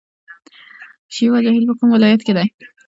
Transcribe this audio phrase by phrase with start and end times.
[1.15, 2.47] شیوا جهیل په کوم ولایت کې دی؟